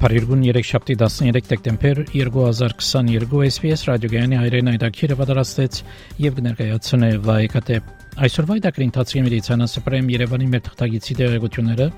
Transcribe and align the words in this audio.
Փարիգուն 0.00 0.44
3-շաբթի 0.48 0.94
13 0.96 1.42
դեկտեմբեր 1.50 1.98
2022 2.14 3.40
SPS 3.50 3.82
ռադիոգյանի 3.84 4.38
հայրենի 4.40 4.70
այդակիրը 4.72 5.16
պատրաստեց 5.18 5.80
եւ 6.24 6.38
կներկայացնե 6.38 7.10
վայեկատե 7.26 7.76
այսօրվա 8.24 8.56
այդակրի 8.56 8.86
ընթացքի 8.88 9.24
մեդիցինասպրեմ 9.26 10.08
Երևանի 10.14 10.48
մեր 10.54 10.62
թղթագիտի 10.70 11.16
տեղեկությունները 11.20 11.90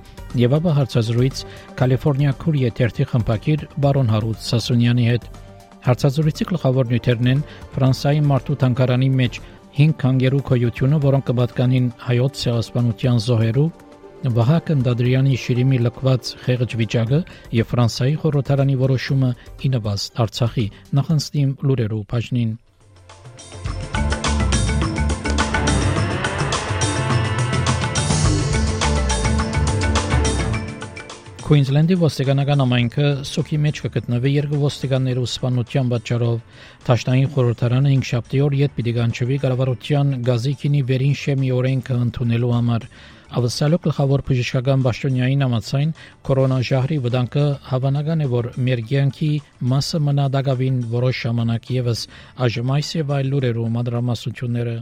եւ 0.43 0.57
ապա 0.59 0.75
հարցազրույց 0.81 1.45
Կալիֆոռնիա 1.79 2.35
քուր 2.43 2.59
եթերթի 2.63 3.07
խմբակիր 3.13 3.65
բարոն 3.87 4.13
Հարութ 4.17 4.45
Սասունյանի 4.51 5.07
հետ 5.13 5.31
հարցազրույցի 5.87 6.49
գլխավոր 6.51 6.91
նյութերն 6.91 7.31
են 7.37 7.47
Ֆրանսիայի 7.79 8.27
մարդու 8.33 8.59
թանկարանի 8.67 9.13
մեջ 9.23 9.41
5 9.79 9.95
քանգերու 10.03 10.43
քոյությունը, 10.51 10.99
որոնք 11.07 11.31
կպատկանին 11.31 11.87
հայոց 12.03 12.43
ցեղասպանության 12.43 13.23
զոհերու 13.25 13.71
Վահագն 14.23 14.83
Դադրյանի 14.87 15.37
շիրիմի 15.43 15.79
լքված 15.83 16.29
խեղճ 16.45 16.75
վիճակը 16.79 17.19
եւ 17.59 17.67
Ֆրանսիայի 17.73 18.13
խորհրդարանի 18.23 18.77
որոշումը 18.83 19.31
ինվազ 19.67 20.05
Արցախի 20.23 20.67
նախանցնիմ 20.99 21.55
լուրերով 21.67 22.05
բաժնին 22.13 22.53
Քուինզլենդի 31.53 31.97
ոստիկանական 32.01 32.63
ամայնքը 32.65 33.09
սոքի 33.29 33.57
մեջ 33.61 33.81
կգտնվի 33.85 34.31
երկու 34.33 34.61
ոստիկանների 34.63 35.25
սպանության 35.29 35.89
պատճառով 35.93 36.61
Թաշնային 36.87 37.27
խորհրդարանը 37.35 37.91
5 37.93 38.07
շաբթի 38.11 38.39
օր 38.45 38.55
յետ 38.61 38.73
պիտի 38.79 38.95
կանչվի 38.99 39.37
կառավարության 39.43 40.15
գազիկինի 40.29 40.81
վերին 40.91 41.19
շեմի 41.23 41.51
օրենքը 41.59 41.97
ընդունելու 42.05 42.53
համար 42.57 42.87
Ավսալո 43.43 43.81
գլխավոր 43.89 44.25
բժշկական 44.31 44.87
ճշտոնյային 44.87 45.45
համացայն 45.47 45.93
կորոնաժահրի 46.31 46.99
վտանգը 47.09 47.45
հավանական 47.69 48.25
է 48.25 48.31
որ 48.33 48.49
մեր 48.71 48.83
ցանկի 48.93 49.31
մասը 49.75 50.01
մնա 50.09 50.31
դակավին 50.39 50.81
որոշ 50.97 51.21
ժամանակ 51.27 51.69
եւս 51.77 52.07
այժմ 52.49 52.75
այս 52.79 52.95
եւ 53.03 53.15
այլ 53.19 53.31
լուրերու 53.35 53.69
մադրամասությունները 53.77 54.79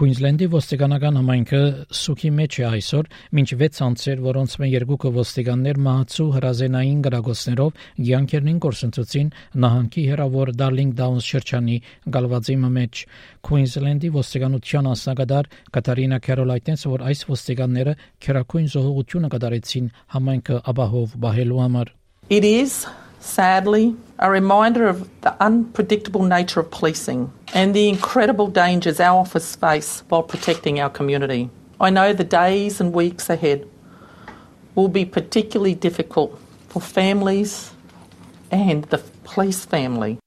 Քուինզլենդի 0.00 0.46
ոստիկանական 0.48 1.16
համայնքը 1.18 1.58
սուքի 1.92 2.28
մեջ 2.32 2.56
է 2.56 2.62
այսօր, 2.70 3.08
մինչ 3.36 3.48
6 3.60 3.80
անձեր, 3.84 4.22
որոնց 4.24 4.54
մեն 4.62 4.70
երկուքը 4.72 5.10
ոստիկաններ 5.16 5.80
մահացու 5.84 6.26
հրազենային 6.36 7.02
գրագոցներով 7.04 7.82
յանքերնին 8.08 8.62
կորսնցուցին 8.64 9.28
նահանգի 9.64 10.04
հերավոր 10.12 10.52
Darling 10.62 10.94
Downs 11.02 11.28
շրջանի 11.28 11.76
գալվածի 12.16 12.56
մեջ։ 12.80 13.04
Քուինզլենդի 13.44 14.12
ոստիկանության 14.16 14.90
ասնագետար 14.94 15.52
Կատարինա 15.76 16.20
Քերոլայտենսը 16.30 16.94
որ 16.96 17.06
այս 17.12 17.26
ոստիկանները 17.34 17.96
քերակույն 18.24 18.72
զոհողությունը 18.80 19.32
կատարեցին 19.36 19.94
համայնքը 20.16 20.64
ապահով 20.72 21.20
բահելու 21.28 21.62
համար։ 21.66 21.94
It 22.30 22.48
is 22.48 22.86
sadly, 23.20 23.96
a 24.18 24.30
reminder 24.30 24.88
of 24.88 25.08
the 25.20 25.40
unpredictable 25.42 26.22
nature 26.22 26.60
of 26.60 26.70
policing 26.70 27.32
and 27.54 27.74
the 27.74 27.88
incredible 27.88 28.48
dangers 28.48 29.00
our 29.00 29.20
office 29.20 29.54
face 29.54 30.02
while 30.08 30.22
protecting 30.22 30.80
our 30.80 30.90
community. 30.90 31.50
I 31.80 31.90
know 31.90 32.12
the 32.12 32.24
days 32.24 32.80
and 32.80 32.92
weeks 32.92 33.30
ahead 33.30 33.66
will 34.74 34.88
be 34.88 35.04
particularly 35.04 35.74
difficult 35.74 36.38
for 36.68 36.80
families 36.80 37.72
and 38.50 38.84
the 38.84 38.98
police 39.24 39.64
family. 39.64 40.18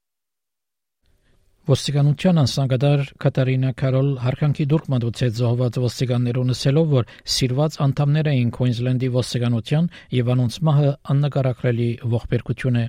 Ոստիկանության 1.64 2.38
անսանգադար 2.42 3.02
Կատարինա 3.24 3.68
Կարոլ 3.80 4.08
հարկանքի 4.20 4.64
դուրք 4.68 4.88
մատուցեց 4.92 5.38
զոհված 5.38 5.78
ոստիկաններուն 5.80 6.52
ասելով, 6.52 6.90
որ 6.90 7.06
սիրված 7.34 7.78
անդամներ 7.86 8.28
էին 8.32 8.50
Քուինզլենդի 8.56 9.08
ոստիկանության 9.14 9.88
եւ 10.18 10.28
անոնց 10.34 10.58
մահը 10.68 10.90
աննկարագրելի 11.14 11.88
ողբերգություն 12.16 12.76
է։ 12.82 12.84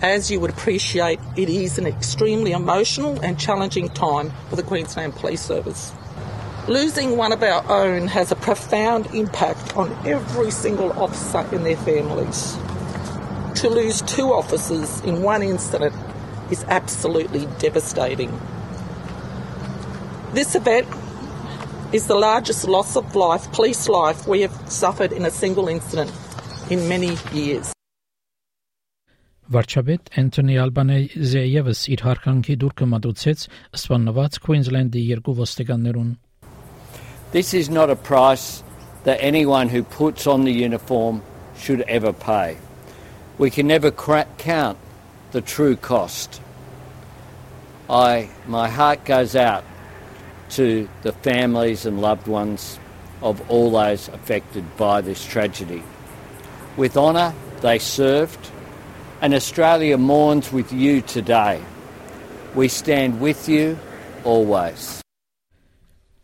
As 0.00 0.30
you 0.32 0.40
would 0.40 0.54
appreciate, 0.56 1.20
it 1.36 1.52
is 1.52 1.76
an 1.76 1.84
extremely 1.84 2.56
emotional 2.56 3.20
and 3.20 3.38
challenging 3.38 3.92
time 3.92 4.32
for 4.48 4.56
the 4.56 4.64
Queensland 4.64 5.12
Police 5.20 5.44
Service. 5.44 5.92
Losing 6.68 7.18
one 7.18 7.36
of 7.36 7.42
our 7.42 7.62
own 7.68 8.08
has 8.08 8.32
a 8.32 8.40
profound 8.48 9.12
impact 9.12 9.76
on 9.76 9.92
every 10.06 10.50
single 10.50 10.90
officer 10.92 11.44
and 11.52 11.66
their 11.66 11.76
families. 11.84 12.56
To 13.60 13.68
lose 13.68 14.00
two 14.00 14.32
officers 14.32 15.00
in 15.04 15.22
one 15.22 15.42
incident 15.42 15.92
is 16.51 16.63
absolutely 16.65 17.47
devastating. 17.59 18.31
This 20.33 20.55
event 20.55 20.87
is 21.93 22.07
the 22.07 22.15
largest 22.15 22.67
loss 22.67 22.95
of 22.95 23.15
life, 23.15 23.51
police 23.51 23.89
life, 23.89 24.27
we 24.27 24.41
have 24.41 24.53
suffered 24.71 25.11
in 25.11 25.25
a 25.25 25.31
single 25.31 25.67
incident 25.67 26.11
in 26.69 26.87
many 26.87 27.17
years. 27.33 27.73
Վարչապետ 29.51 30.13
Անտոնի 30.15 30.53
Ալբանեզը 30.63 31.41
եւս 31.43 31.79
իր 31.91 32.01
հարկանքի 32.05 32.53
դուրքը 32.61 32.85
մատուցեց 32.87 33.41
սպանված 33.75 34.37
Քուինզլենդի 34.45 35.01
երկու 35.09 35.35
ոստիկաններուն 35.41 36.13
This 37.33 37.53
is 37.53 37.69
not 37.69 37.89
a 37.89 37.97
price 37.97 38.63
that 39.03 39.19
anyone 39.19 39.67
who 39.67 39.83
puts 39.83 40.25
on 40.27 40.45
the 40.45 40.53
uniform 40.53 41.21
should 41.57 41.81
ever 41.81 42.13
pay. 42.13 42.55
We 43.37 43.49
can 43.49 43.67
never 43.67 43.91
count 43.91 44.77
the 45.36 45.42
true 45.42 45.76
cost. 45.76 46.40
I, 47.90 48.30
my 48.46 48.68
heart 48.70 49.04
goes 49.04 49.36
out 49.36 49.64
to 50.56 50.88
the 51.02 51.12
families 51.12 51.84
and 51.84 52.00
loved 52.00 52.26
ones 52.26 52.78
of 53.20 53.42
all 53.50 53.70
those 53.70 54.08
affected 54.08 54.64
by 54.78 55.02
this 55.02 55.26
tragedy. 55.26 55.82
With 56.78 56.96
honour, 56.96 57.34
they 57.60 57.78
served, 57.78 58.50
and 59.20 59.34
Australia 59.34 59.98
mourns 59.98 60.52
with 60.52 60.72
you 60.72 61.02
today. 61.02 61.60
We 62.54 62.68
stand 62.68 63.20
with 63.20 63.46
you 63.46 63.76
always. 64.24 65.02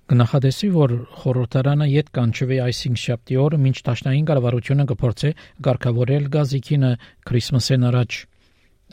Կնախադեսի 0.08 0.68
որ 0.72 0.92
խորհրդարանը 1.20 1.86
յետ 1.88 2.08
կանչվի 2.16 2.56
այսինք 2.64 2.98
շաբթի 3.02 3.36
օրը 3.44 3.60
ոչ 3.62 3.78
տաշնային 3.86 4.26
կառավարությունը 4.28 4.84
կփորձի 4.90 5.30
ղեկավարել 5.68 6.26
գազիկինը 6.34 6.90
Քրիսմասեն 7.28 7.86
առաջ 7.92 8.18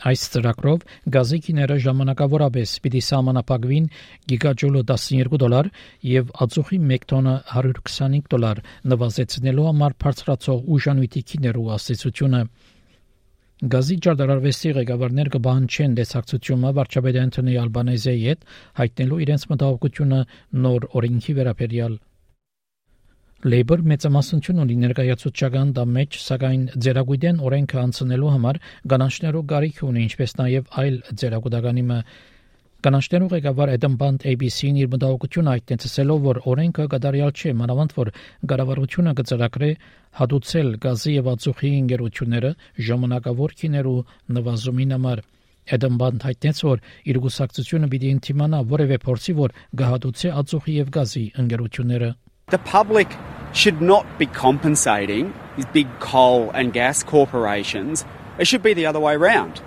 Այս 0.08 0.22
ծրագրով 0.32 0.84
գազիկիները 1.14 1.76
ժամանակավորապես 1.84 2.70
պիտի 2.84 3.00
սահմանապակվին 3.10 3.88
գիգաջոլը 4.32 4.82
12 4.90 5.40
դոլար 5.42 5.70
եւ 6.10 6.30
ածուխի 6.46 6.78
1 6.96 7.06
տոնը 7.12 7.34
125 7.60 8.30
դոլար 8.34 8.62
նվազեցնելու 8.94 9.66
համար 9.70 9.96
բարձրացող 10.04 10.62
ուժանույթի 10.76 11.24
քիներու 11.32 11.68
ասացությունը 11.76 12.42
Գազի 13.60 13.96
ջարդարարվեստի 14.04 14.70
ղեկավարներ 14.76 15.28
կբանչեն 15.34 15.96
դեսակցությունը 15.98 16.70
վարչապետ 16.80 17.18
Անտոնի 17.22 17.56
Ալբանեզեի 17.62 18.22
հետ 18.30 18.46
հայտնելու 18.80 19.18
իրենց 19.26 19.44
մտահոգությունը 19.50 20.20
նոր 20.64 20.86
օրենքի 21.00 21.34
վերաբերյալ 21.40 21.98
Labor 23.40 23.80
մեծամասնություն 23.88 24.58
ունի 24.60 24.74
ներկայացուցչական 24.82 25.70
դա 25.72 25.84
մեջ, 25.88 26.16
սակայն 26.20 26.64
ձերագույդեն 26.84 27.38
օրենքը 27.48 27.78
անցնելու 27.82 28.32
համար 28.34 28.58
կանանչներով 28.92 29.46
գարիք 29.52 29.80
ունի, 29.86 30.02
ինչպես 30.10 30.34
նաև 30.40 30.68
այլ 30.82 30.98
ձերագուդականի 31.22 31.84
մը 31.88 31.98
Կանանչներով 32.80 33.32
ղեկավար 33.36 33.72
Էդեմ 33.76 33.96
Բանդ 34.00 34.22
ABC-ին 34.28 34.76
իր 34.80 34.92
մտահոգությունը 34.92 35.50
հայտնեցելով, 35.54 36.20
որ 36.28 36.38
օրենքը 36.52 36.86
կդարյալ 36.92 37.32
չէ, 37.32 37.50
մանավանդ 37.60 37.96
որ 37.96 38.12
կառավարությունը 38.52 39.12
կծրագրե 39.20 39.70
հադուցել 40.20 40.70
գազի 40.84 41.12
եւ 41.16 41.28
ածուխի 41.32 41.72
ընկերությունները 41.80 42.54
ժամանակավոր 42.88 43.54
քիներու 43.60 43.98
նվազումին 44.36 44.96
համար 44.96 45.22
Էդեմ 45.76 46.00
Բանդ 46.00 46.24
հայտնեց, 46.28 46.64
որ 46.68 46.80
իր 47.08 47.20
գուսակցությունը 47.24 47.90
պիտի 47.92 48.08
ինտիմանա 48.16 48.64
որևէ 48.72 49.00
փորձի, 49.04 49.36
որ 49.44 49.54
գահադուցե 49.80 50.32
ածուխի 50.40 50.80
եւ 50.80 50.92
գազի 50.96 51.24
ընկերությունները 51.44 52.10
The 52.50 52.58
public 52.58 53.16
should 53.52 53.80
not 53.80 54.18
be 54.18 54.26
compensating 54.26 55.34
these 55.56 55.66
big 55.66 55.88
coal 56.00 56.50
and 56.52 56.72
gas 56.72 57.02
corporations. 57.02 58.04
It 58.38 58.46
should 58.46 58.62
be 58.62 58.74
the 58.74 58.86
other 58.86 59.00
way 59.00 59.14
around. 59.14 59.60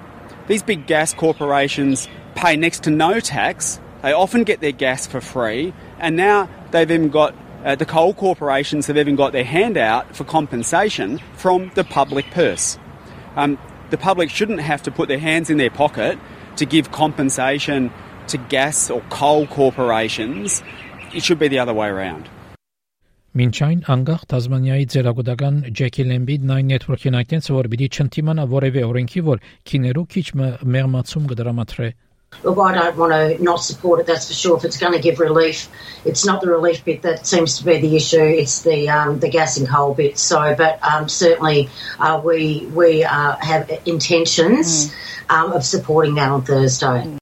these 0.48 0.62
big 0.64 0.86
gas 0.88 1.14
corporations 1.14 2.10
pay 2.36 2.58
next 2.58 2.84
to 2.84 2.90
no 2.90 3.22
tax. 3.22 3.80
They 4.02 4.12
often 4.12 4.44
get 4.44 4.60
their 4.60 4.74
gas 4.74 5.08
for 5.08 5.22
free, 5.22 5.74
and 6.00 6.18
now 6.18 6.50
they've 6.72 6.90
even 6.92 7.10
got 7.10 7.34
uh, 7.64 7.76
the 7.76 7.86
coal 7.86 8.14
corporations 8.14 8.88
have 8.88 8.98
even 8.98 9.16
got 9.16 9.32
their 9.32 9.46
hand 9.46 9.78
out 9.78 10.14
for 10.14 10.26
compensation 10.26 11.22
from 11.38 11.72
the 11.76 11.86
public 11.86 12.30
purse. 12.32 12.78
Um, 13.38 13.58
the 13.90 13.98
public 13.98 14.30
shouldn't 14.30 14.60
have 14.60 14.84
to 14.84 14.92
put 14.92 15.08
their 15.08 15.20
hands 15.20 15.50
in 15.50 15.56
their 15.56 15.70
pocket 15.70 16.20
to 16.58 16.66
give 16.66 16.92
compensation 16.92 17.90
to 18.28 18.38
gas 18.38 18.90
or 18.90 19.02
coal 19.10 19.48
corporations. 19.48 20.62
It 21.14 21.24
should 21.24 21.40
be 21.40 21.48
the 21.48 21.60
other 21.60 21.74
way 21.74 21.88
around. 21.88 22.28
Մինչ 23.34 23.56
այն 23.66 23.80
անկախ 23.90 24.24
Թազմանիայի 24.30 24.84
ձերագուտական 24.94 25.56
Ջեքի 25.78 26.04
Լեմբիդն 26.06 26.52
այն 26.54 26.68
նետվորքին 26.70 27.16
այդտենց 27.18 27.48
որ 27.56 27.70
պիտի 27.72 27.88
չընտիմանա 27.98 28.44
որևէ 28.52 28.84
օրենքի 28.86 29.24
որ 29.30 29.42
քիներու 29.70 30.04
քիչ 30.14 30.26
մեղմացում 30.76 31.26
կդրամատրե 31.32 31.88
Look, 32.44 32.58
I 32.58 32.74
don't 32.74 32.98
want 32.98 33.14
to 33.14 33.44
not 33.44 33.64
support 33.64 34.00
it, 34.02 34.08
that's 34.08 34.28
for 34.28 34.34
sure. 34.34 34.58
If 34.58 34.66
it's 34.66 34.78
going 34.78 34.94
to 34.94 35.00
give 35.00 35.20
relief, 35.20 35.68
it's 36.04 36.26
not 36.26 36.42
the 36.42 36.50
relief 36.50 36.84
bit 36.84 37.04
that 37.04 37.28
seems 37.28 37.58
to 37.60 37.66
be 37.66 37.80
the 37.80 37.96
issue, 37.96 38.22
it's 38.22 38.64
the 38.64 38.90
um, 38.90 39.20
the 39.20 39.30
gas 39.30 39.58
and 39.58 39.68
coal 39.68 39.94
bit. 39.94 40.18
So, 40.18 40.56
but 40.56 40.84
um, 40.84 41.10
certainly 41.10 41.70
uh, 42.00 42.22
we, 42.24 42.68
we 42.74 43.04
uh, 43.04 43.36
have 43.38 43.70
intentions 43.86 44.90
mm. 44.90 44.96
um, 45.30 45.54
of 45.54 45.64
supporting 45.64 46.16
that 46.16 46.30
on 46.30 46.44
Thursday. 46.44 47.18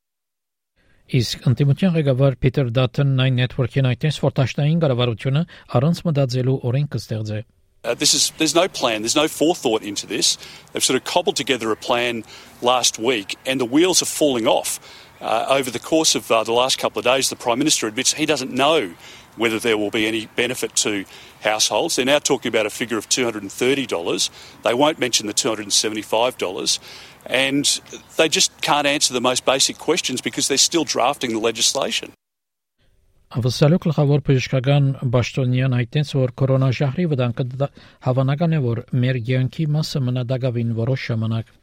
Իսկ 1.12 1.48
ընտիմության 1.50 1.92
ղեկավար 1.98 2.36
Փիթեր 2.40 2.69
Դաթն 2.75 3.10
այն 3.19 3.40
նետվորքին 3.42 3.88
այդտես 3.90 4.19
որ 4.24 4.34
տաշնային 4.38 4.78
կառավարությունը 4.84 5.42
առանց 5.80 6.00
մտածելու 6.08 6.62
օրենք 6.72 6.96
կստեղծե 6.96 7.42
Uh, 7.84 7.96
this 7.96 8.13
is, 8.13 8.31
there's 8.38 8.54
no 8.54 8.68
plan, 8.68 9.02
there's 9.02 9.16
no 9.16 9.28
forethought 9.28 9.81
into 9.81 10.06
this. 10.06 10.38
They've 10.72 10.84
sort 10.84 10.98
of 10.98 11.04
cobbled 11.04 11.36
together 11.36 11.72
a 11.72 11.75
plan 11.75 12.24
last 12.62 13.00
week, 13.00 13.40
and 13.44 13.60
the 13.60 13.66
wheels 13.66 14.04
are 14.04 14.06
falling 14.06 14.46
off. 14.46 14.78
Uh, 15.19 15.48
over 15.50 15.72
the 15.72 15.80
course 15.80 16.13
of 16.13 16.30
uh, 16.30 16.44
the 16.44 16.54
last 16.54 16.78
couple 16.78 17.00
of 17.00 17.06
days, 17.06 17.31
the 17.31 17.36
Prime 17.36 17.58
Minister 17.58 17.88
admits 17.88 18.13
he 18.13 18.28
doesn't 18.28 18.52
know 18.52 18.94
whether 19.36 19.58
there 19.58 19.80
will 19.80 19.90
be 19.90 20.06
any 20.06 20.28
benefit 20.36 20.75
to 20.75 21.06
households. 21.42 21.96
They're 21.96 22.06
now 22.06 22.20
talking 22.20 22.50
about 22.50 22.66
a 22.66 22.70
figure 22.70 22.98
of 22.98 23.10
$230. 23.10 24.30
They 24.64 24.74
won't 24.74 25.00
mention 25.00 25.28
the 25.28 25.34
$275. 25.34 26.80
And 27.26 27.66
they 28.18 28.30
just 28.30 28.62
can't 28.62 28.88
answer 28.88 29.14
the 29.14 29.22
most 29.22 29.46
basic 29.46 29.78
questions 29.78 30.22
because 30.22 30.48
they're 30.48 30.58
still 30.58 30.86
drafting 30.86 31.32
the 31.34 31.40
legislation. 31.40 32.14
Ավսալու 33.32 33.78
գլխավոր 33.80 34.22
բժշկական 34.28 34.88
Բաշտոնյան 35.08 35.76
հայտնեց, 35.78 36.10
որ 36.20 36.34
կորոնաժահրի 36.42 37.06
վտանգը 37.14 37.70
հավանական 38.04 38.56
է, 38.58 38.60
որ 38.66 38.82
մեր 38.92 39.20
ցանկի 39.30 39.68
մասը 39.72 40.02
մնա 40.04 40.24
դակավին 40.32 40.74
որոշ 40.76 41.06
ժամանակ։ 41.12 41.54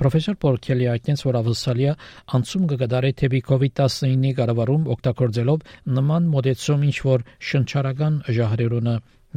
Պրոֆեսոր 0.00 0.36
Պոլ 0.40 0.54
Քելի 0.64 0.86
հայտնեց, 0.88 1.22
որ 1.26 1.36
ավսալիա 1.42 1.90
անցում 2.36 2.62
կգդարի 2.70 3.10
թեպի 3.20 3.40
COVID-19-ի 3.48 4.30
կառավարում 4.38 4.86
օգտագործելով 4.94 5.64
նման 5.96 6.28
մոդեցում 6.34 6.86
ինչ 6.88 6.94
որ 7.08 7.24
շնչարական 7.50 8.16
ժահրերունը 8.38 8.94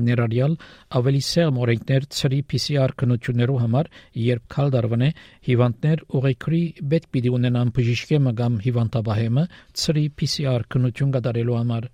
ներառյալ 0.08 0.56
ավելի 1.00 1.22
սեղմ 1.30 1.60
օրենքներ 1.66 2.08
ծրի 2.18 2.40
PCR 2.54 2.96
քննություններու 3.02 3.58
համար, 3.64 3.90
երբ 4.28 4.46
քալ 4.56 4.72
դարվնե 4.78 5.10
հիվանդներ 5.50 6.06
ուղեկրի 6.20 6.62
պետք 6.94 7.12
պիտի 7.18 7.34
ունենան 7.40 7.74
բժիշկեմը 7.76 8.34
կամ 8.40 8.56
հիվանդաբահեմը 8.68 9.46
ծրի 9.84 10.06
PCR 10.22 10.66
քննություն 10.74 11.14
կատարելու 11.18 11.60
համար։ 11.60 11.92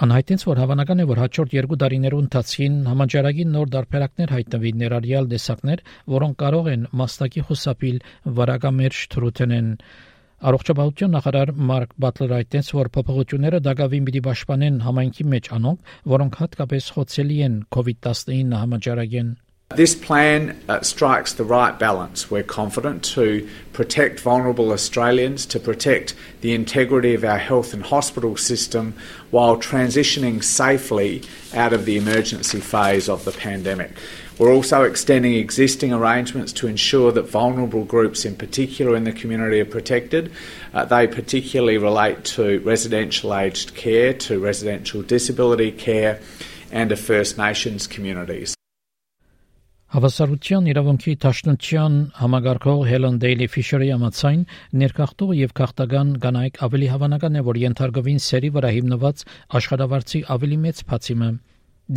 Անհայտենց 0.00 0.42
որ 0.48 0.60
հավանական 0.62 1.02
է 1.02 1.04
որ 1.08 1.18
հաջորդ 1.20 1.54
երկու 1.54 1.76
տարիներու 1.82 2.20
ընթացքին 2.22 2.76
համաճարակի 2.88 3.44
նոր 3.52 3.72
դարբերակներ 3.74 4.32
հայտնվի 4.32 4.72
ներառյալ 4.82 5.28
դեսակներ, 5.32 5.82
որոնք 6.14 6.38
կարող 6.42 6.70
են 6.72 6.86
մաստակի 7.02 7.44
խուսափիլ 7.48 7.98
վարակամերժ 8.40 9.02
թրութենեն 9.12 9.68
Առողջապահություն 10.42 11.12
նախարար 11.14 11.50
Մարկ 11.68 11.92
Բատլերը 12.02 12.38
այդտենց 12.40 12.72
որ 12.74 12.88
փոփոխությունները 12.96 13.60
դակավին 13.68 14.08
պիտի 14.08 14.22
պաշտպանեն 14.26 14.80
համայնքի 14.88 15.26
մեջ 15.36 15.50
անոնք, 15.60 15.92
որոնք 16.16 16.38
հատկապես 16.42 16.88
խոցելի 16.96 17.38
են 17.46 17.60
COVID-19 17.76 18.56
համաճարակեն 18.62 19.30
This 19.76 19.94
plan 19.94 20.60
uh, 20.68 20.82
strikes 20.82 21.32
the 21.32 21.44
right 21.44 21.78
balance. 21.78 22.30
We're 22.30 22.42
confident 22.42 23.02
to 23.04 23.48
protect 23.72 24.20
vulnerable 24.20 24.72
Australians, 24.72 25.46
to 25.46 25.58
protect 25.58 26.14
the 26.42 26.52
integrity 26.54 27.14
of 27.14 27.24
our 27.24 27.38
health 27.38 27.72
and 27.72 27.82
hospital 27.82 28.36
system 28.36 28.94
while 29.30 29.56
transitioning 29.56 30.44
safely 30.44 31.22
out 31.54 31.72
of 31.72 31.86
the 31.86 31.96
emergency 31.96 32.60
phase 32.60 33.08
of 33.08 33.24
the 33.24 33.32
pandemic. 33.32 33.92
We're 34.38 34.52
also 34.52 34.82
extending 34.82 35.34
existing 35.34 35.92
arrangements 35.92 36.52
to 36.54 36.66
ensure 36.66 37.12
that 37.12 37.28
vulnerable 37.28 37.84
groups, 37.84 38.24
in 38.24 38.36
particular 38.36 38.96
in 38.96 39.04
the 39.04 39.12
community, 39.12 39.60
are 39.60 39.64
protected. 39.64 40.32
Uh, 40.74 40.84
they 40.84 41.06
particularly 41.06 41.78
relate 41.78 42.24
to 42.36 42.60
residential 42.60 43.34
aged 43.34 43.74
care, 43.74 44.12
to 44.14 44.38
residential 44.38 45.02
disability 45.02 45.70
care, 45.70 46.20
and 46.70 46.90
to 46.90 46.96
First 46.96 47.38
Nations 47.38 47.86
communities. 47.86 48.54
Հավասարության 49.92 50.68
իրավունքի 50.72 51.12
Տաշնության 51.20 51.96
համագարկող 52.16 52.78
Հելեն 52.88 53.16
Դեյլի 53.20 53.48
Ֆիշերի 53.52 53.88
համաձայն 53.92 54.44
ներքախտող 54.82 55.32
եւ 55.36 55.50
քաղաքական 55.58 56.14
կանայք 56.22 56.60
ավելի 56.66 56.88
հավանական 56.92 57.36
է 57.36 57.42
որ 57.48 57.58
ենթարկվին 57.62 58.22
սերի 58.26 58.50
վրա 58.54 58.70
հիմնված 58.76 59.24
աշխատավարձի 59.60 60.22
ավելի 60.32 60.58
մեծ 60.62 60.80
փացիմը 60.88 61.28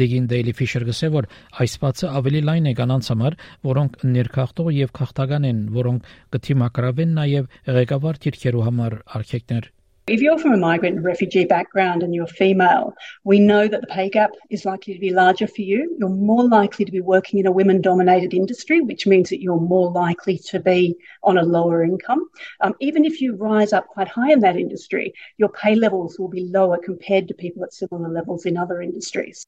Դեգին 0.02 0.28
Դեյլի 0.36 0.56
Ֆիշեր 0.60 0.88
գսե 0.92 1.12
որ 1.16 1.30
այս 1.64 1.78
փացը 1.86 2.12
ավելի 2.20 2.44
լայն 2.52 2.68
է 2.68 2.76
կանանց 2.82 3.12
համար, 3.16 3.40
որոնք 3.72 3.98
ներքախտող 4.12 4.70
եւ 4.76 4.94
քաղաքական 5.00 5.50
են, 5.56 5.64
որոնք 5.80 6.12
կթիմակրավեն 6.36 7.18
նաեւ 7.22 7.50
ղեկավար 7.80 8.22
թիրքերու 8.28 8.68
համար 8.68 9.00
արքեկներ 9.22 9.72
If 10.08 10.22
you're 10.22 10.38
from 10.38 10.54
a 10.54 10.58
migrant 10.58 10.98
and 10.98 11.04
refugee 11.04 11.46
background 11.46 12.04
and 12.04 12.14
you're 12.14 12.28
female, 12.28 12.94
we 13.24 13.40
know 13.40 13.68
that 13.68 13.82
the 13.82 13.88
pay 13.88 14.08
gap 14.08 14.30
is 14.52 14.64
likely 14.64 14.94
to 14.94 15.00
be 15.00 15.12
larger 15.12 15.48
for 15.48 15.64
you. 15.64 15.96
You're 15.98 16.10
more 16.10 16.48
likely 16.48 16.86
to 16.86 16.92
be 16.92 17.02
working 17.02 17.40
in 17.40 17.48
a 17.48 17.52
women 17.52 17.82
dominated 17.82 18.32
industry, 18.32 18.82
which 18.82 19.08
means 19.08 19.32
that 19.32 19.42
you're 19.42 19.60
more 19.60 19.90
likely 19.90 20.38
to 20.38 20.60
be 20.60 20.96
on 21.24 21.40
a 21.40 21.44
lower 21.44 21.84
income. 21.84 22.30
Um, 22.62 22.76
even 22.82 23.04
if 23.04 23.20
you 23.20 23.36
rise 23.36 23.74
up 23.74 23.88
quite 23.88 24.08
high 24.08 24.32
in 24.32 24.42
that 24.42 24.58
industry, 24.58 25.12
your 25.40 25.50
pay 25.50 25.74
levels 25.74 26.20
will 26.20 26.30
be 26.30 26.44
lower 26.44 26.78
compared 26.78 27.28
to 27.30 27.34
people 27.34 27.64
at 27.64 27.74
similar 27.74 28.08
levels 28.08 28.46
in 28.46 28.58
other 28.58 28.84
industries. 28.84 29.44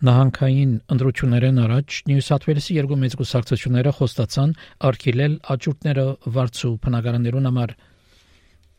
Նահանգային 0.00 0.70
ընդրություններն 0.94 1.58
առաջ 1.60 1.96
Նյու 2.08 2.22
Սաթ 2.24 2.44
Վելսի 2.48 2.76
երկու 2.78 2.96
մեծ 3.00 3.16
գուսակցությունները 3.20 3.90
խոստացան 3.98 4.54
արկելել 4.88 5.34
աճուրդները 5.54 6.04
վարձու 6.36 6.70
բնակարաններուն 6.86 7.48
համար 7.50 7.74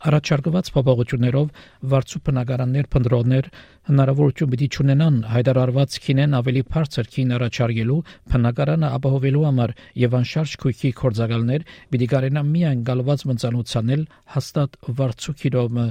առաջարկված 0.09 0.71
փոփոխություններով 0.75 1.51
վարձու 1.93 2.21
բնակարաններ 2.25 2.89
փնդրողներ 2.95 3.49
հնարավորություն 3.91 4.51
պիտի 4.55 4.69
ունենան 4.81 5.19
հայտարարված 5.35 5.97
քինեն 6.05 6.37
ավելի 6.41 6.63
բարձր 6.73 7.11
քին 7.13 7.35
առաջարկելու 7.37 8.01
բնակարանը 8.33 8.93
ապահովելու 8.97 9.45
համար 9.45 9.75
եւ 10.01 10.15
անշարժ 10.21 10.55
քույքի 10.65 10.91
կորձակալներ 11.01 11.67
պիտի 11.93 12.07
կարենան 12.17 12.53
միայն 12.55 12.81
գալված 12.89 13.27
մնցանուցանել 13.29 14.07
հաստատ 14.37 14.79
վարձու 15.01 15.37
քիրոմը 15.43 15.87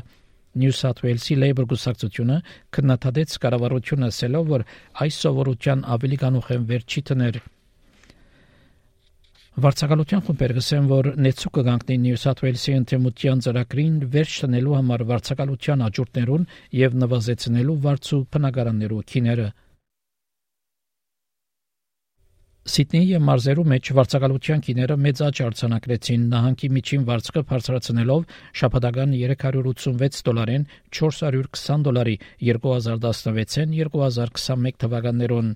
New 0.58 0.72
South 0.74 1.04
Wales-ի 1.04 1.36
Labour 1.38 1.66
գուսակցությունը 1.70 2.36
քննադատեց 2.74 3.38
կառավարությունը 3.44 4.10
ասելով, 4.10 4.50
որ 4.50 4.66
այս 5.04 5.18
սովորության 5.24 5.86
ավելի 5.94 6.18
կանուխ 6.24 6.52
են 6.56 6.68
վերջի 6.70 7.02
տներ։ 7.10 7.40
Վարչակալության 9.60 10.22
խումբերը 10.26 10.54
գսեն, 10.56 10.84
որ 10.90 11.06
նեցուկը 11.26 11.62
կանգնի 11.70 11.96
New 12.02 12.18
South 12.22 12.42
Wales-ի 12.44 12.74
ընդդիմության 12.80 13.42
ծրագրին 13.46 13.96
վերջ 14.14 14.36
տնելու 14.44 14.76
համար 14.78 15.04
վարչակալության 15.10 15.82
աճուրդներուն 15.90 16.46
եւ 16.80 16.96
նվազեցնելու 17.02 17.80
վարձու 17.86 18.20
բնակարաններու 18.30 19.02
քիները։ 19.10 19.48
Սիդնեի 22.68 23.06
եւ 23.08 23.22
մարզերու 23.24 23.62
մեջ 23.72 23.88
վարձակալության 23.96 24.62
քիները 24.66 24.96
մեծ 25.00 25.20
աճ 25.26 25.38
արձանագրեցին 25.46 26.24
նահանգի 26.32 26.68
միջին 26.76 27.04
վարձկը 27.08 27.42
բարձրացնելով 27.52 28.34
շաբաթական 28.60 29.14
386 29.16 30.18
դոլարեն 30.26 30.66
420 30.98 31.86
դոլարի 31.86 32.16
2016-ին 32.50 33.72
2021 33.78 34.76
թվականներուն 34.84 35.48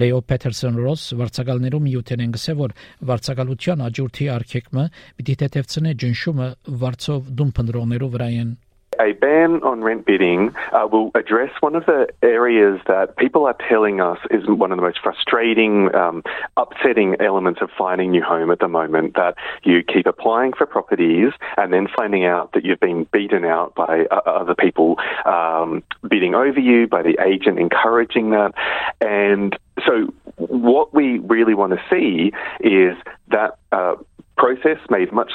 Լեո 0.00 0.22
Պետերսոն 0.32 0.80
Ռոս 0.84 1.04
վարձակալներում 1.20 1.90
յութեն 1.92 2.24
են 2.24 2.32
գսե 2.38 2.54
որ 2.62 2.74
վարձակալության 3.12 3.84
աջուրթի 3.88 4.30
արկեկմը 4.38 4.86
պիտի 5.20 5.36
թեթևցնե 5.44 5.94
ջնշումը 6.04 6.48
վարձով 6.84 7.30
դում 7.40 7.52
փնդրողներու 7.60 8.10
վրայեն 8.16 8.56
a 9.00 9.12
ban 9.12 9.62
on 9.62 9.82
rent 9.82 10.06
bidding 10.06 10.54
uh, 10.72 10.86
will 10.90 11.10
address 11.14 11.50
one 11.60 11.74
of 11.74 11.86
the 11.86 12.08
areas 12.22 12.80
that 12.86 13.16
people 13.16 13.46
are 13.46 13.56
telling 13.68 14.00
us 14.00 14.18
is 14.30 14.46
one 14.46 14.72
of 14.72 14.76
the 14.76 14.82
most 14.82 15.00
frustrating, 15.02 15.94
um, 15.94 16.22
upsetting 16.56 17.16
elements 17.20 17.60
of 17.62 17.70
finding 17.76 18.10
new 18.10 18.22
home 18.22 18.50
at 18.50 18.58
the 18.58 18.68
moment. 18.68 19.14
That 19.14 19.36
you 19.62 19.82
keep 19.82 20.06
applying 20.06 20.52
for 20.52 20.66
properties 20.66 21.32
and 21.56 21.72
then 21.72 21.88
finding 21.96 22.24
out 22.24 22.52
that 22.52 22.64
you've 22.64 22.80
been 22.80 23.06
beaten 23.12 23.44
out 23.44 23.74
by 23.74 24.06
uh, 24.10 24.20
other 24.26 24.54
people 24.54 24.96
um, 25.24 25.82
bidding 26.08 26.34
over 26.34 26.60
you, 26.60 26.86
by 26.86 27.02
the 27.02 27.18
agent 27.24 27.58
encouraging 27.58 28.30
that. 28.30 28.52
And 29.00 29.56
so 29.86 30.12
what 30.36 30.94
we 30.94 31.18
really 31.18 31.54
want 31.54 31.72
to 31.72 31.82
see 31.90 32.32
is 32.60 32.96
that 33.28 33.58
uh, 33.72 33.94
process 34.36 34.78
made 34.88 35.12
much 35.12 35.32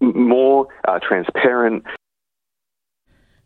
more 0.00 0.68
uh, 0.86 0.98
transparent. 0.98 1.84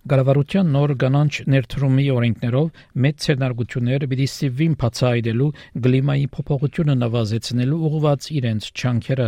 Գարավարության 0.07 0.69
նոր 0.71 0.93
կանանչ 1.03 1.31
ներդրումի 1.51 2.03
օրենքներով 2.15 2.83
մեծ 3.05 3.17
ցերնարգություններ 3.25 4.05
պիտի 4.13 4.27
ստիվին 4.31 4.77
բացահայտելու 4.83 5.49
գլիմայի 5.87 6.29
փոփոխությունը 6.37 6.97
նվազեցնելու 7.01 7.81
ուղղված 7.89 8.29
իրենց 8.37 8.69
չանքերը 8.77 9.27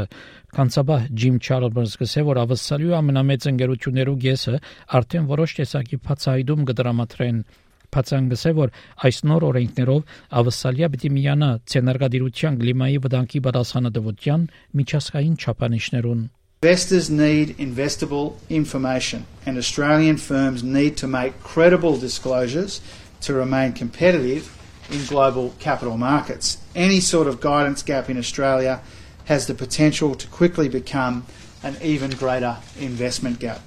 կանցաբահ 0.58 1.08
Ջիմ 1.22 1.40
Չարլզը 1.48 2.00
գսե 2.04 2.24
որ 2.30 2.40
ավսալյու 2.44 2.94
ամենամեծ 3.00 3.48
ընկերություններու 3.52 4.16
գեսը 4.28 4.54
արդեն 5.00 5.28
որոշ 5.34 5.58
տեսակի 5.58 6.00
բացահայտում 6.06 6.64
կդրամատրեն 6.70 7.42
Փացանգսե 7.88 8.50
որ 8.62 8.72
այս 9.08 9.22
նոր 9.32 9.50
օրենքներով 9.50 10.16
ավսալիա 10.42 10.94
պիտի 10.94 11.14
միանա 11.18 11.52
ցերնարգադիրության 11.74 12.58
գլիմայի 12.62 12.98
վտանգի 13.08 13.46
պատասխանատվության 13.48 14.50
միջազգային 14.82 15.38
չափանիշներուն 15.42 16.26
Investors 16.60 17.08
need 17.08 17.56
investable 17.58 18.34
information, 18.50 19.26
and 19.46 19.56
Australian 19.56 20.16
firms 20.16 20.64
need 20.64 20.96
to 20.96 21.06
make 21.06 21.40
credible 21.40 21.96
disclosures 21.96 22.80
to 23.20 23.32
remain 23.32 23.72
competitive 23.72 24.58
in 24.90 25.04
global 25.04 25.54
capital 25.60 25.96
markets. 25.96 26.58
Any 26.74 26.98
sort 26.98 27.28
of 27.28 27.40
guidance 27.40 27.84
gap 27.84 28.10
in 28.10 28.18
Australia 28.18 28.80
has 29.26 29.46
the 29.46 29.54
potential 29.54 30.16
to 30.16 30.26
quickly 30.26 30.68
become 30.68 31.26
an 31.62 31.76
even 31.80 32.10
greater 32.10 32.56
investment 32.80 33.38
gap. 33.38 33.60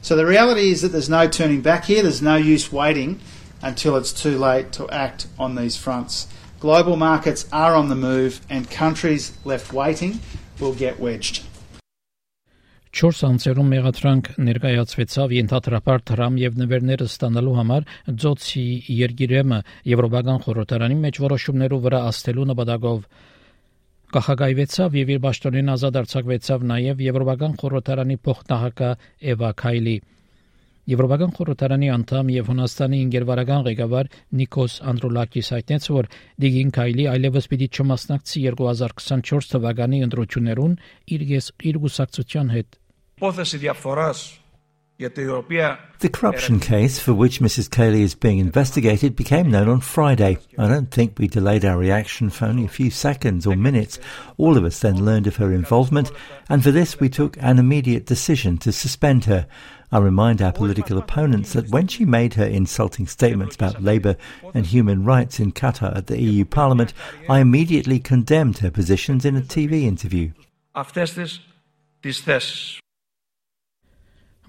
So 0.00 0.16
the 0.16 0.24
reality 0.24 0.70
is 0.70 0.80
that 0.80 0.92
there's 0.92 1.10
no 1.10 1.28
turning 1.28 1.60
back 1.60 1.84
here, 1.84 2.02
there's 2.02 2.22
no 2.22 2.36
use 2.36 2.72
waiting 2.72 3.20
until 3.60 3.98
it's 3.98 4.14
too 4.14 4.38
late 4.38 4.72
to 4.72 4.88
act 4.88 5.26
on 5.38 5.56
these 5.56 5.76
fronts. 5.76 6.26
Global 6.58 6.96
markets 6.96 7.44
are 7.52 7.74
on 7.74 7.90
the 7.90 7.94
move, 7.94 8.40
and 8.48 8.70
countries 8.70 9.36
left 9.44 9.74
waiting 9.74 10.20
will 10.58 10.72
get 10.72 10.98
wedged. 10.98 11.44
4 12.90 13.20
անցերում 13.26 13.68
մեղադրանք 13.70 14.28
ներկայացվեցավ 14.46 15.34
ենթադրաբար 15.36 16.00
դրամ 16.10 16.38
եւ 16.42 16.56
նվերները 16.58 17.06
ստանալու 17.06 17.52
համար 17.60 17.84
ծոցի 18.24 18.64
երգիրեմը 18.98 19.58
եվրոպական 19.92 20.40
խորհրդարանի 20.46 20.96
մեջ 21.06 21.20
որոշումներով 21.24 21.84
վրա 21.86 22.00
աստելու 22.10 22.46
նպատակով 22.50 23.04
կախագայվեցավ 24.16 24.96
եւ 25.00 25.12
իր 25.14 25.20
ճշտորեն 25.28 25.74
ազատ 25.76 25.98
արձակվեցավ 26.00 26.64
նաեւ 26.72 27.04
եվրոպական 27.06 27.54
խորհրդարանի 27.62 28.16
փոխնահակա 28.26 28.90
Էվա 29.34 29.50
Քայլի 29.62 29.96
Եվրոպական 30.90 31.32
խորհրդարանի 31.36 31.88
անդամ 31.94 32.30
եւ 32.34 32.48
Հունաստանի 32.50 32.98
ինգերվարական 33.04 33.64
ղեկավար 33.68 34.08
Նիկոս 34.40 34.74
Անդրոլակիս 34.90 35.50
հայտնեց, 35.54 35.88
որ 35.94 36.08
Դիգին 36.42 36.72
Քայլի 36.80 37.06
այլևս 37.12 37.48
պիտի 37.52 37.68
չմասնակցի 37.70 38.44
2024 38.58 39.50
թվականի 39.54 40.02
ընտրություններուն 40.08 40.78
իր 41.14 41.26
իր 41.70 41.82
գուսակցության 41.86 42.54
հետ 42.56 42.79
υπόθεση 43.19 43.57
διαφθοράς 43.57 44.39
The 44.97 46.09
corruption 46.09 46.61
case 46.61 46.99
for 46.99 47.13
which 47.13 47.41
Mrs. 47.41 47.69
Cayley 47.69 48.01
is 48.01 48.15
being 48.15 48.39
investigated 48.39 49.13
became 49.13 49.51
known 49.51 49.67
on 49.67 49.81
Friday. 49.81 50.37
I 50.57 50.69
don't 50.69 50.89
think 50.89 51.19
we 51.19 51.27
delayed 51.27 51.65
our 51.65 51.77
reaction 51.77 52.29
for 52.29 52.45
only 52.45 52.63
a 52.63 52.69
few 52.69 52.89
seconds 52.89 53.45
or 53.45 53.57
minutes. 53.57 53.99
All 54.37 54.55
of 54.57 54.63
us 54.63 54.79
then 54.79 55.03
learned 55.03 55.27
of 55.27 55.35
her 55.35 55.51
involvement, 55.51 56.11
and 56.47 56.63
for 56.63 56.71
this 56.71 56.97
we 56.97 57.09
took 57.09 57.35
an 57.41 57.59
immediate 57.59 58.05
decision 58.05 58.57
to 58.59 58.71
suspend 58.71 59.25
her. 59.25 59.47
I 59.91 59.97
remind 59.97 60.41
our 60.41 60.53
political 60.53 60.97
opponents 60.97 61.51
that 61.53 61.69
when 61.69 61.87
she 61.87 62.05
made 62.05 62.35
her 62.35 62.45
insulting 62.45 63.05
statements 63.05 63.55
about 63.55 63.83
labour 63.83 64.15
and 64.53 64.65
human 64.65 65.03
rights 65.03 65.41
in 65.41 65.51
Qatar 65.51 65.93
at 65.97 66.07
the 66.07 66.21
EU 66.21 66.45
Parliament, 66.45 66.93
I 67.27 67.39
immediately 67.39 67.99
condemned 67.99 68.59
her 68.59 68.71
positions 68.71 69.25
in 69.25 69.35
a 69.35 69.41
TV 69.41 69.83
interview. 69.83 70.31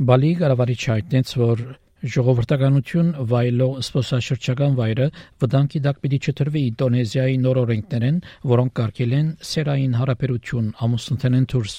Բալի 0.01 0.29
կառավարիչ 0.39 0.79
հայտնեց, 0.81 1.31
որ 1.37 1.59
ժողովրդականություն 2.13 3.09
վայելող 3.31 3.73
սպոսաշրջական 3.83 4.77
վայրը 4.79 5.05
վտանգի 5.43 5.81
դակ 5.85 5.99
պիտի 6.05 6.19
չտրվի 6.31 6.63
Ինդոնեզիայի 6.69 7.35
նոր 7.41 7.59
օրենքներեն, 7.61 8.17
որոնք 8.51 8.73
կարգել 8.79 9.13
են 9.17 9.27
սերային 9.49 9.93
հարաբերություն 9.99 10.71
ամուսնութենեն 10.87 11.45
դուրս։ 11.53 11.75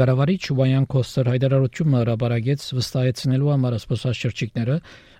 Գարավարիչ 0.00 0.40
Վայան 0.62 0.88
Կոստեր 0.96 1.30
հայտարարությունը 1.34 2.00
հրաբարագեց 2.00 2.64
վստահեցնելու 2.80 3.52
համար 3.52 3.76
սպոսաշրջիկները, 3.82 4.78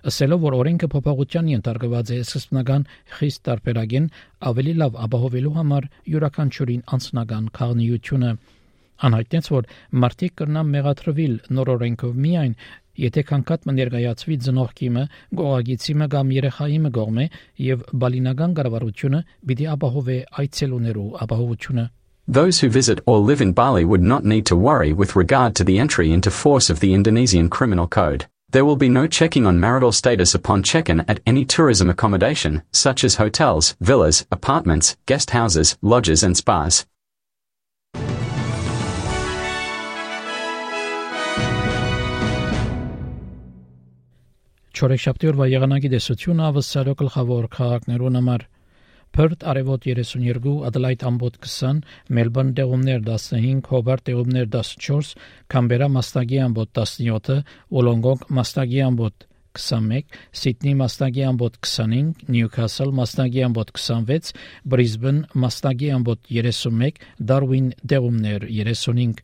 ասելով, 0.09 0.43
որ 0.49 0.57
օրենքը 0.63 0.91
փոփոխության 0.97 1.53
ենթարկված 1.53 2.15
է 2.17 2.19
սկզբնական 2.25 2.89
խիստ 3.19 3.45
տարբերակին 3.53 4.09
ավելի 4.49 4.75
լավ 4.81 4.99
ապահովելու 5.05 5.55
համար 5.61 5.89
յուրաքանչյուրին 6.15 6.85
անձնական 6.97 7.53
քաղաքնիությունը 7.61 8.35
Անհայտնեց, 9.02 9.48
որ 9.54 9.66
մարտիկ 10.02 10.32
կրնան 10.38 10.70
մեղադրվել 10.74 11.34
նոր 11.54 11.68
օրենքով 11.74 12.16
միայն 12.24 12.54
եթե 12.98 13.22
քանքատ 13.28 13.68
մներգայացվի 13.68 14.36
ծնողքիմը, 14.46 15.04
գողագիցիմը 15.38 16.08
կամ 16.14 16.32
երեխայիմը 16.38 16.90
գողմե 16.96 17.26
եւ 17.66 17.84
բալինական 18.02 18.56
կառավարությունը 18.58 19.20
պիտի 19.50 19.68
ապահովե 19.74 20.18
այցելուներու 20.42 21.12
ապահովությունը 21.26 21.86
Those 22.28 22.60
who 22.60 22.68
visit 22.68 23.00
or 23.06 23.20
live 23.20 23.40
in 23.40 23.52
Bali 23.52 23.86
would 23.86 24.02
not 24.02 24.22
need 24.22 24.44
to 24.46 24.56
worry 24.56 24.92
with 24.92 25.16
regard 25.16 25.54
to 25.56 25.64
the 25.64 25.78
entry 25.78 26.12
into 26.12 26.30
force 26.30 26.68
of 26.68 26.80
the 26.80 26.92
Indonesian 26.92 27.48
Criminal 27.48 27.86
Code. 27.86 28.26
There 28.50 28.66
will 28.66 28.76
be 28.76 28.90
no 28.90 29.06
checking 29.06 29.46
on 29.46 29.58
marital 29.60 29.92
status 29.92 30.34
upon 30.34 30.62
check-in 30.62 31.00
at 31.08 31.20
any 31.24 31.46
tourism 31.46 31.88
accommodation, 31.88 32.62
such 32.70 33.02
as 33.02 33.14
hotels, 33.14 33.76
villas, 33.80 34.26
apartments, 34.30 34.96
guest 35.06 35.30
houses, 35.30 35.78
lodges 35.80 36.22
and 36.22 36.36
spas. 36.36 36.84
Չորեքշաբթի 44.73 45.27
օրվա 45.29 45.45
եղանակի 45.51 45.89
տեսությունը 45.93 46.45
ավսալո 46.47 46.93
գլխավոր 46.99 47.47
քաղաքներուն 47.53 48.15
համար. 48.19 48.45
Perth 49.13 49.43
արևոտ 49.51 49.83
32, 49.85 50.53
Adelaide 50.65 51.05
ամբոտ 51.05 51.35
20, 51.45 51.83
Melbourne 52.17 52.55
դեղումներ 52.57 53.03
15, 53.05 53.69
Hobart 53.69 54.07
դեղումներ 54.09 54.49
14, 54.55 55.13
Canberra 55.53 55.91
մաստագի 55.93 56.41
ամբոտ 56.47 56.81
17, 56.81 57.37
Wollongong 57.69 58.25
մաստագի 58.39 58.81
ամբոտ 58.87 59.27
21, 59.61 60.17
Sydney 60.41 60.73
մաստագի 60.81 61.27
ամբոտ 61.29 61.61
25, 61.61 62.25
Newcastle 62.33 62.97
մաստագի 62.97 63.45
ամբոտ 63.51 63.77
26, 63.77 64.33
Brisbane 64.73 65.27
մաստագի 65.45 65.93
ամբոտ 65.99 66.25
31, 66.33 67.01
Darwin 67.21 67.71
դեղումներ 67.93 68.49
35 68.49 69.21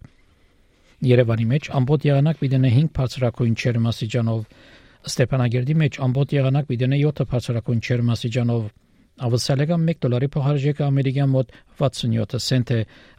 Երևանի 1.10 1.46
մեջ 1.48 1.68
ամբոտ 1.80 2.06
եղանակ 2.06 2.40
պիտի 2.44 2.58
5 2.70 2.90
բարձրակույն 2.98 3.54
չերմասիջանով 3.56 4.42
Ստեփանագերդի 5.11 5.77
մեջ 5.85 6.01
ամբողջ 6.09 6.39
եղանակ 6.39 6.71
պիտի 6.71 6.89
7 7.05 7.29
բարձրակույն 7.35 7.85
չերմասիջանով 7.85 8.73
Ավսալեգան 9.23 9.83
1 9.91 9.99
դոլարի 10.03 10.29
փոխարժեքը 10.35 10.83
ամերիկյան 10.87 11.31
մոտ 11.35 11.53
67 11.83 12.41
سنت 12.47 12.73
է։ 12.75 12.79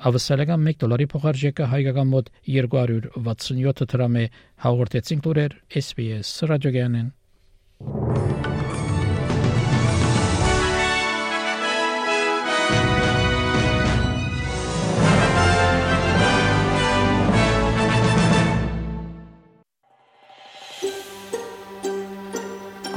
Ավսալեգան 0.09 0.67
1 0.71 0.81
դոլարի 0.83 1.07
փոխարժեքը 1.13 1.69
հայկական 1.71 2.11
մոտ 2.11 2.31
267 2.57 3.87
դրամ 3.93 4.17
է։ 4.23 4.25
Հաղորդեցին 4.65 5.23
լուրեր 5.29 5.55
SPS 5.83 6.33
ռադիոգյանեն։ 6.51 7.07